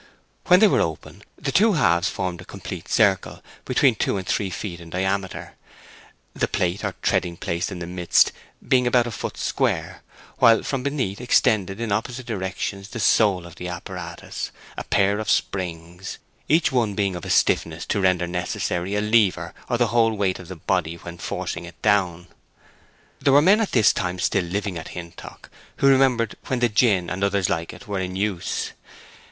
When 0.47 0.59
they 0.61 0.67
were 0.67 0.81
open, 0.81 1.21
the 1.37 1.51
two 1.51 1.73
halves 1.73 2.09
formed 2.09 2.41
a 2.41 2.43
complete 2.43 2.87
circle 2.89 3.43
between 3.65 3.93
two 3.93 4.17
and 4.17 4.25
three 4.25 4.49
feet 4.49 4.79
in 4.81 4.89
diameter, 4.89 5.53
the 6.33 6.47
plate 6.47 6.83
or 6.83 6.95
treading 7.03 7.37
place 7.37 7.69
in 7.71 7.77
the 7.77 7.85
midst 7.85 8.31
being 8.67 8.87
about 8.87 9.05
a 9.05 9.11
foot 9.11 9.37
square, 9.37 10.01
while 10.39 10.63
from 10.63 10.81
beneath 10.81 11.21
extended 11.21 11.79
in 11.79 11.91
opposite 11.91 12.25
directions 12.25 12.87
the 12.87 12.99
soul 12.99 13.45
of 13.45 13.57
the 13.57 13.67
apparatus, 13.67 14.49
the 14.75 14.85
pair 14.85 15.19
of 15.19 15.29
springs, 15.29 16.17
each 16.49 16.71
one 16.71 16.95
being 16.95 17.15
of 17.15 17.23
a 17.23 17.29
stiffness 17.29 17.85
to 17.85 18.01
render 18.01 18.25
necessary 18.25 18.95
a 18.95 19.01
lever 19.01 19.53
or 19.69 19.77
the 19.77 19.89
whole 19.93 20.13
weight 20.15 20.39
of 20.39 20.47
the 20.47 20.55
body 20.55 20.95
when 20.95 21.19
forcing 21.19 21.63
it 21.63 21.79
down. 21.83 22.25
There 23.19 23.33
were 23.33 23.39
men 23.43 23.61
at 23.61 23.73
this 23.73 23.93
time 23.93 24.17
still 24.17 24.45
living 24.45 24.79
at 24.79 24.95
Hintock 24.97 25.51
who 25.75 25.85
remembered 25.87 26.37
when 26.47 26.57
the 26.57 26.69
gin 26.69 27.07
and 27.07 27.23
others 27.23 27.49
like 27.51 27.71
it 27.71 27.87
were 27.87 27.99
in 27.99 28.15
use. 28.15 28.71